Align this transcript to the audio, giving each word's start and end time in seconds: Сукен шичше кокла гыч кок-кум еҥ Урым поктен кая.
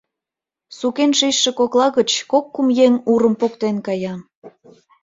Сукен 0.77 1.11
шичше 1.19 1.51
кокла 1.59 1.87
гыч 1.97 2.09
кок-кум 2.31 2.67
еҥ 2.85 2.93
Урым 3.11 3.35
поктен 3.41 3.75
кая. 3.87 4.13